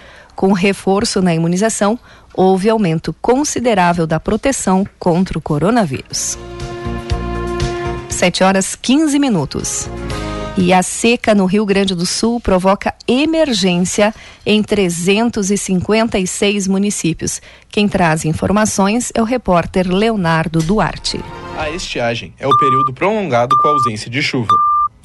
Com 0.41 0.53
reforço 0.55 1.21
na 1.21 1.35
imunização, 1.35 1.99
houve 2.33 2.71
aumento 2.71 3.15
considerável 3.21 4.07
da 4.07 4.19
proteção 4.19 4.87
contra 4.99 5.37
o 5.37 5.41
coronavírus. 5.43 6.39
7 8.09 8.43
horas 8.43 8.75
15 8.75 9.19
minutos. 9.19 9.87
E 10.57 10.73
a 10.73 10.83
seca 10.83 11.35
no 11.35 11.45
Rio 11.45 11.67
Grande 11.67 11.95
do 11.95 12.07
Sul 12.07 12.41
provoca 12.41 12.95
emergência 13.07 14.15
em 14.47 14.63
356 14.63 16.67
municípios. 16.67 17.43
Quem 17.69 17.87
traz 17.87 18.25
informações 18.25 19.13
é 19.15 19.21
o 19.21 19.27
repórter 19.27 19.93
Leonardo 19.93 20.61
Duarte. 20.61 21.21
A 21.59 21.69
estiagem 21.69 22.33
é 22.39 22.49
o 22.49 22.57
período 22.57 22.95
prolongado 22.95 23.55
com 23.59 23.69
ausência 23.69 24.11
de 24.11 24.23
chuva. 24.23 24.55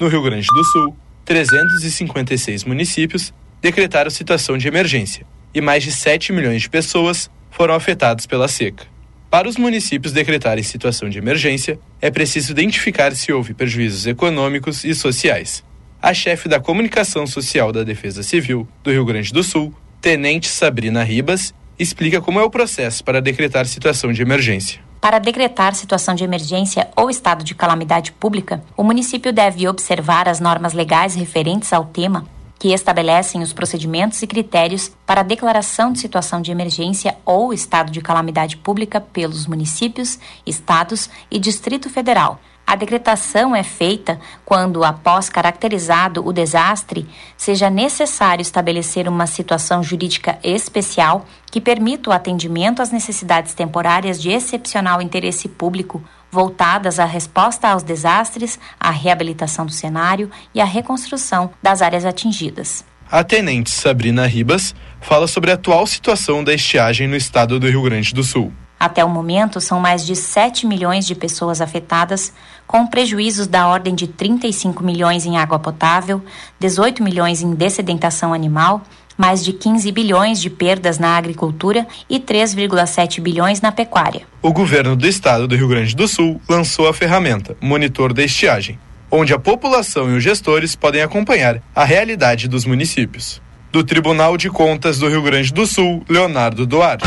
No 0.00 0.08
Rio 0.08 0.22
Grande 0.22 0.46
do 0.46 0.64
Sul, 0.64 0.96
356 1.26 2.64
municípios 2.64 3.34
decretaram 3.66 4.10
situação 4.10 4.56
de 4.56 4.68
emergência 4.68 5.26
e 5.52 5.60
mais 5.60 5.82
de 5.82 5.90
7 5.90 6.32
milhões 6.32 6.62
de 6.62 6.70
pessoas 6.70 7.28
foram 7.50 7.74
afetadas 7.74 8.24
pela 8.24 8.46
seca. 8.46 8.84
Para 9.28 9.48
os 9.48 9.56
municípios 9.56 10.12
decretarem 10.12 10.62
situação 10.62 11.08
de 11.08 11.18
emergência, 11.18 11.76
é 12.00 12.08
preciso 12.08 12.52
identificar 12.52 13.12
se 13.16 13.32
houve 13.32 13.54
prejuízos 13.54 14.06
econômicos 14.06 14.84
e 14.84 14.94
sociais. 14.94 15.64
A 16.00 16.14
chefe 16.14 16.48
da 16.48 16.60
Comunicação 16.60 17.26
Social 17.26 17.72
da 17.72 17.82
Defesa 17.82 18.22
Civil 18.22 18.68
do 18.84 18.92
Rio 18.92 19.04
Grande 19.04 19.32
do 19.32 19.42
Sul, 19.42 19.74
Tenente 20.00 20.46
Sabrina 20.46 21.02
Ribas, 21.02 21.52
explica 21.76 22.20
como 22.20 22.38
é 22.38 22.44
o 22.44 22.50
processo 22.50 23.02
para 23.02 23.20
decretar 23.20 23.66
situação 23.66 24.12
de 24.12 24.22
emergência. 24.22 24.80
Para 25.00 25.18
decretar 25.18 25.74
situação 25.74 26.14
de 26.14 26.22
emergência 26.22 26.88
ou 26.94 27.10
estado 27.10 27.42
de 27.42 27.54
calamidade 27.54 28.12
pública, 28.12 28.62
o 28.76 28.84
município 28.84 29.32
deve 29.32 29.66
observar 29.66 30.28
as 30.28 30.38
normas 30.38 30.72
legais 30.72 31.16
referentes 31.16 31.72
ao 31.72 31.84
tema 31.84 32.35
que 32.58 32.72
estabelecem 32.72 33.42
os 33.42 33.52
procedimentos 33.52 34.22
e 34.22 34.26
critérios 34.26 34.90
para 35.04 35.20
a 35.20 35.24
declaração 35.24 35.92
de 35.92 35.98
situação 35.98 36.40
de 36.40 36.50
emergência 36.50 37.16
ou 37.24 37.52
estado 37.52 37.90
de 37.90 38.00
calamidade 38.00 38.56
pública 38.56 39.00
pelos 39.00 39.46
municípios, 39.46 40.18
estados 40.46 41.10
e 41.30 41.38
Distrito 41.38 41.90
Federal. 41.90 42.40
A 42.66 42.74
decretação 42.74 43.54
é 43.54 43.62
feita 43.62 44.18
quando, 44.44 44.82
após 44.82 45.28
caracterizado 45.28 46.26
o 46.26 46.32
desastre, 46.32 47.06
seja 47.36 47.70
necessário 47.70 48.42
estabelecer 48.42 49.08
uma 49.08 49.28
situação 49.28 49.84
jurídica 49.84 50.36
especial 50.42 51.24
que 51.48 51.60
permita 51.60 52.10
o 52.10 52.12
atendimento 52.12 52.82
às 52.82 52.90
necessidades 52.90 53.54
temporárias 53.54 54.20
de 54.20 54.30
excepcional 54.30 55.00
interesse 55.00 55.48
público 55.48 56.02
voltadas 56.28 56.98
à 56.98 57.04
resposta 57.04 57.68
aos 57.68 57.84
desastres, 57.84 58.58
à 58.80 58.90
reabilitação 58.90 59.64
do 59.64 59.72
cenário 59.72 60.28
e 60.52 60.60
à 60.60 60.64
reconstrução 60.64 61.52
das 61.62 61.80
áreas 61.80 62.04
atingidas. 62.04 62.84
A 63.08 63.22
tenente 63.22 63.70
Sabrina 63.70 64.26
Ribas 64.26 64.74
fala 65.00 65.28
sobre 65.28 65.52
a 65.52 65.54
atual 65.54 65.86
situação 65.86 66.42
da 66.42 66.52
estiagem 66.52 67.06
no 67.06 67.14
estado 67.14 67.60
do 67.60 67.68
Rio 67.68 67.82
Grande 67.82 68.12
do 68.12 68.24
Sul. 68.24 68.52
Até 68.78 69.02
o 69.02 69.08
momento, 69.08 69.58
são 69.58 69.80
mais 69.80 70.04
de 70.04 70.14
7 70.14 70.66
milhões 70.66 71.06
de 71.06 71.14
pessoas 71.14 71.62
afetadas, 71.62 72.32
com 72.66 72.86
prejuízos 72.86 73.46
da 73.46 73.66
ordem 73.66 73.94
de 73.94 74.06
35 74.06 74.82
milhões 74.82 75.24
em 75.24 75.38
água 75.38 75.58
potável, 75.58 76.22
18 76.58 77.02
milhões 77.02 77.42
em 77.42 77.54
dessedentação 77.54 78.34
animal 78.34 78.82
mais 79.16 79.44
de 79.44 79.52
15 79.52 79.90
bilhões 79.92 80.40
de 80.40 80.50
perdas 80.50 80.98
na 80.98 81.16
agricultura 81.16 81.86
e 82.08 82.20
3,7 82.20 83.20
bilhões 83.20 83.60
na 83.60 83.72
pecuária. 83.72 84.22
O 84.42 84.52
governo 84.52 84.94
do 84.94 85.06
estado 85.06 85.48
do 85.48 85.56
Rio 85.56 85.68
Grande 85.68 85.96
do 85.96 86.06
Sul 86.06 86.40
lançou 86.48 86.88
a 86.88 86.94
ferramenta 86.94 87.56
Monitor 87.60 88.12
da 88.12 88.22
Estiagem, 88.22 88.78
onde 89.10 89.32
a 89.32 89.38
população 89.38 90.10
e 90.10 90.16
os 90.16 90.22
gestores 90.22 90.76
podem 90.76 91.02
acompanhar 91.02 91.62
a 91.74 91.84
realidade 91.84 92.48
dos 92.48 92.64
municípios. 92.64 93.40
Do 93.72 93.82
Tribunal 93.82 94.36
de 94.36 94.48
Contas 94.48 94.98
do 94.98 95.08
Rio 95.08 95.22
Grande 95.22 95.52
do 95.52 95.66
Sul, 95.66 96.04
Leonardo 96.08 96.66
Duarte. 96.66 97.06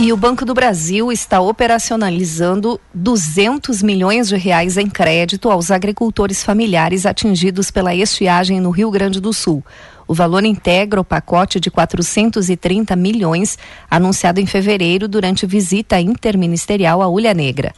E 0.00 0.12
o 0.12 0.16
Banco 0.16 0.44
do 0.44 0.52
Brasil 0.52 1.12
está 1.12 1.40
operacionalizando 1.40 2.80
200 2.92 3.80
milhões 3.80 4.26
de 4.26 4.36
reais 4.36 4.76
em 4.76 4.90
crédito 4.90 5.48
aos 5.48 5.70
agricultores 5.70 6.42
familiares 6.42 7.06
atingidos 7.06 7.70
pela 7.70 7.94
estiagem 7.94 8.60
no 8.60 8.70
Rio 8.70 8.90
Grande 8.90 9.20
do 9.20 9.32
Sul. 9.32 9.64
O 10.08 10.12
valor 10.12 10.44
integra 10.44 11.00
o 11.00 11.04
pacote 11.04 11.60
de 11.60 11.70
430 11.70 12.96
milhões 12.96 13.56
anunciado 13.88 14.40
em 14.40 14.46
fevereiro 14.46 15.06
durante 15.06 15.46
visita 15.46 16.00
interministerial 16.00 17.00
à 17.00 17.08
Ulha 17.08 17.32
Negra. 17.32 17.72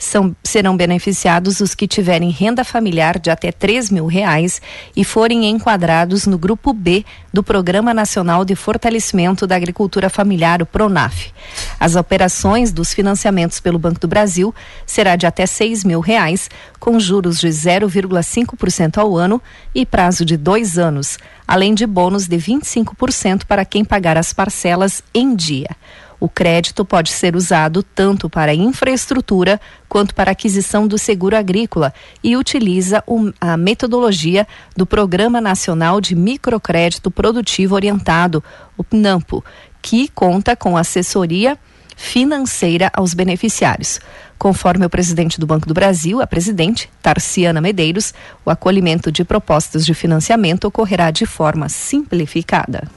São, 0.00 0.34
serão 0.42 0.78
beneficiados 0.78 1.60
os 1.60 1.74
que 1.74 1.86
tiverem 1.86 2.30
renda 2.30 2.64
familiar 2.64 3.18
de 3.18 3.30
até 3.30 3.52
3 3.52 3.90
mil 3.90 4.06
reais 4.06 4.62
e 4.96 5.04
forem 5.04 5.44
enquadrados 5.50 6.26
no 6.26 6.38
grupo 6.38 6.72
B 6.72 7.04
do 7.30 7.42
Programa 7.42 7.92
Nacional 7.92 8.42
de 8.42 8.56
Fortalecimento 8.56 9.46
da 9.46 9.56
Agricultura 9.56 10.08
Familiar, 10.08 10.62
o 10.62 10.66
PRONAF. 10.66 11.34
As 11.78 11.96
operações 11.96 12.72
dos 12.72 12.94
financiamentos 12.94 13.60
pelo 13.60 13.78
Banco 13.78 14.00
do 14.00 14.08
Brasil 14.08 14.54
será 14.86 15.16
de 15.16 15.26
até 15.26 15.44
6 15.44 15.84
mil 15.84 16.00
reais, 16.00 16.48
com 16.78 16.98
juros 16.98 17.38
de 17.38 17.48
0,5% 17.48 18.96
ao 18.96 19.18
ano 19.18 19.40
e 19.74 19.84
prazo 19.84 20.24
de 20.24 20.38
dois 20.38 20.78
anos, 20.78 21.18
além 21.46 21.74
de 21.74 21.86
bônus 21.86 22.26
de 22.26 22.38
25% 22.38 23.44
para 23.44 23.66
quem 23.66 23.84
pagar 23.84 24.16
as 24.16 24.32
parcelas 24.32 25.02
em 25.12 25.36
dia. 25.36 25.76
O 26.20 26.28
crédito 26.28 26.84
pode 26.84 27.10
ser 27.10 27.34
usado 27.34 27.82
tanto 27.82 28.28
para 28.28 28.54
infraestrutura 28.54 29.58
quanto 29.88 30.14
para 30.14 30.30
aquisição 30.30 30.86
do 30.86 30.98
seguro 30.98 31.34
agrícola 31.34 31.94
e 32.22 32.36
utiliza 32.36 33.02
a 33.40 33.56
metodologia 33.56 34.46
do 34.76 34.84
Programa 34.84 35.40
Nacional 35.40 35.98
de 35.98 36.14
Microcrédito 36.14 37.10
Produtivo 37.10 37.74
Orientado, 37.74 38.44
o 38.76 38.84
PNAMPO, 38.84 39.42
que 39.80 40.08
conta 40.08 40.54
com 40.54 40.76
assessoria 40.76 41.58
financeira 41.96 42.90
aos 42.94 43.14
beneficiários. 43.14 43.98
Conforme 44.38 44.86
o 44.86 44.90
presidente 44.90 45.38
do 45.38 45.46
Banco 45.46 45.66
do 45.66 45.74
Brasil, 45.74 46.20
a 46.20 46.26
presidente, 46.26 46.88
Tarciana 47.02 47.60
Medeiros, 47.60 48.14
o 48.44 48.50
acolhimento 48.50 49.10
de 49.12 49.24
propostas 49.24 49.84
de 49.84 49.92
financiamento 49.92 50.64
ocorrerá 50.64 51.10
de 51.10 51.26
forma 51.26 51.68
simplificada. 51.68 52.88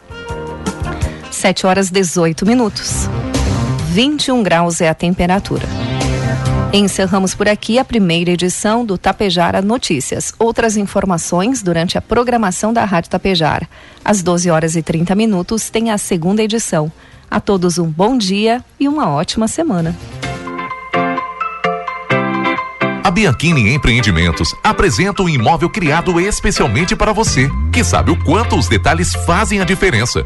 7 1.44 1.68
horas 1.68 1.90
18 1.90 2.46
minutos. 2.46 3.10
21 3.90 4.42
graus 4.44 4.80
é 4.80 4.88
a 4.88 4.94
temperatura. 4.94 5.68
Encerramos 6.72 7.36
por 7.36 7.50
aqui 7.50 7.78
a 7.78 7.84
primeira 7.84 8.32
edição 8.32 8.86
do 8.86 8.98
Tapejara 8.98 9.62
Notícias. 9.62 10.34
Outras 10.40 10.78
informações 10.78 11.62
durante 11.62 11.98
a 11.98 12.02
programação 12.02 12.72
da 12.72 12.86
Rádio 12.86 13.10
Tapejara. 13.10 13.68
Às 14.06 14.24
12 14.24 14.50
horas 14.50 14.78
e 14.78 14.82
30 14.82 15.14
minutos 15.16 15.70
tem 15.70 15.92
a 15.92 15.98
segunda 15.98 16.42
edição. 16.42 16.90
A 17.30 17.42
todos 17.42 17.78
um 17.78 17.92
bom 17.92 18.18
dia 18.18 18.64
e 18.80 18.88
uma 18.88 19.10
ótima 19.10 19.46
semana. 19.50 19.94
A 23.04 23.12
Bianchini 23.12 23.74
Empreendimentos 23.74 24.56
apresenta 24.64 25.22
um 25.22 25.28
imóvel 25.28 25.70
criado 25.70 26.22
especialmente 26.22 26.96
para 26.96 27.12
você, 27.12 27.50
que 27.70 27.84
sabe 27.84 28.12
o 28.12 28.24
quanto 28.24 28.56
os 28.56 28.70
detalhes 28.70 29.14
fazem 29.26 29.60
a 29.60 29.66
diferença 29.66 30.26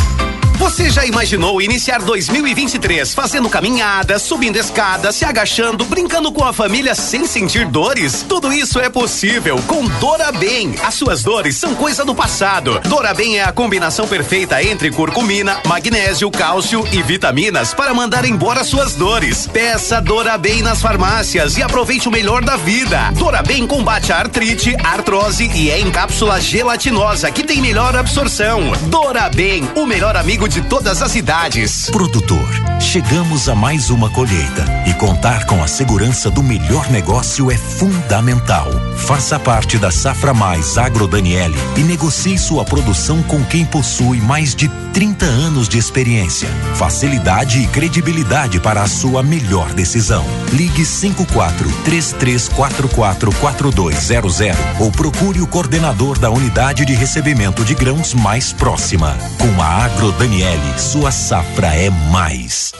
Você 0.61 0.91
já 0.91 1.03
imaginou 1.03 1.59
iniciar 1.59 2.03
2023 2.03 3.15
fazendo 3.15 3.49
caminhada, 3.49 4.19
subindo 4.19 4.57
escadas, 4.57 5.15
se 5.15 5.25
agachando, 5.25 5.83
brincando 5.85 6.31
com 6.31 6.45
a 6.45 6.53
família 6.53 6.93
sem 6.93 7.25
sentir 7.25 7.65
dores? 7.65 8.23
Tudo 8.29 8.53
isso 8.53 8.79
é 8.79 8.87
possível 8.87 9.59
com 9.65 9.87
Dora 9.99 10.31
Bem. 10.31 10.75
As 10.83 10.93
suas 10.93 11.23
dores 11.23 11.55
são 11.55 11.73
coisa 11.73 12.05
do 12.05 12.13
passado. 12.13 12.79
Dora 12.87 13.11
Bem 13.11 13.39
é 13.39 13.43
a 13.43 13.51
combinação 13.51 14.07
perfeita 14.07 14.63
entre 14.63 14.91
curcumina, 14.91 15.59
magnésio, 15.65 16.29
cálcio 16.29 16.87
e 16.91 17.01
vitaminas 17.01 17.73
para 17.73 17.91
mandar 17.91 18.23
embora 18.23 18.63
suas 18.63 18.93
dores. 18.93 19.47
Peça 19.51 19.99
Dora 19.99 20.37
Bem 20.37 20.61
nas 20.61 20.79
farmácias 20.79 21.57
e 21.57 21.63
aproveite 21.63 22.07
o 22.07 22.11
melhor 22.11 22.45
da 22.45 22.55
vida. 22.55 23.11
Dora 23.15 23.41
Bem 23.41 23.65
combate 23.65 24.13
a 24.13 24.17
artrite, 24.17 24.75
artrose 24.83 25.49
e 25.55 25.71
é 25.71 25.79
em 25.79 25.89
cápsula 25.89 26.39
gelatinosa 26.39 27.31
que 27.31 27.43
tem 27.43 27.59
melhor 27.59 27.95
absorção. 27.95 28.71
Dora 28.89 29.27
Bem, 29.27 29.67
o 29.73 29.87
melhor 29.87 30.15
amigo 30.15 30.50
de 30.51 30.61
todas 30.61 31.01
as 31.01 31.15
idades. 31.15 31.89
Produtor 31.89 32.71
Chegamos 32.81 33.47
a 33.47 33.53
mais 33.53 33.91
uma 33.91 34.09
colheita 34.09 34.65
e 34.87 34.93
contar 34.95 35.45
com 35.45 35.63
a 35.63 35.67
segurança 35.67 36.31
do 36.31 36.41
melhor 36.41 36.89
negócio 36.89 37.51
é 37.51 37.55
fundamental. 37.55 38.67
Faça 38.97 39.39
parte 39.39 39.77
da 39.77 39.91
Safra 39.91 40.33
Mais 40.33 40.77
Agro 40.77 41.07
Daniele 41.07 41.55
e 41.77 41.81
negocie 41.81 42.37
sua 42.37 42.65
produção 42.65 43.21
com 43.23 43.45
quem 43.45 43.63
possui 43.65 44.19
mais 44.19 44.55
de 44.55 44.67
30 44.93 45.25
anos 45.25 45.69
de 45.69 45.77
experiência, 45.77 46.49
facilidade 46.75 47.61
e 47.61 47.67
credibilidade 47.67 48.59
para 48.59 48.81
a 48.81 48.87
sua 48.87 49.23
melhor 49.23 49.71
decisão. 49.73 50.25
Ligue 50.51 50.83
54 50.83 51.71
3344 51.85 53.31
4200 53.31 54.39
ou 54.79 54.91
procure 54.91 55.39
o 55.39 55.47
coordenador 55.47 56.17
da 56.17 56.29
unidade 56.29 56.83
de 56.83 56.93
recebimento 56.93 57.63
de 57.63 57.73
grãos 57.73 58.13
mais 58.13 58.51
próxima. 58.51 59.17
Com 59.37 59.61
a 59.61 59.67
Agro 59.85 60.11
Daniele, 60.11 60.40
sua 60.77 61.11
safra 61.11 61.67
é 61.67 61.89
mais. 61.89 62.73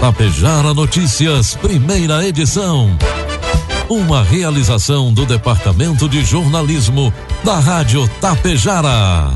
Tapejara 0.00 0.74
Notícias, 0.74 1.54
primeira 1.54 2.26
edição. 2.26 2.90
Uma 3.88 4.22
realização 4.24 5.12
do 5.12 5.24
Departamento 5.24 6.08
de 6.08 6.24
Jornalismo 6.24 7.14
da 7.44 7.58
Rádio 7.60 8.08
Tapejara. 8.20 9.30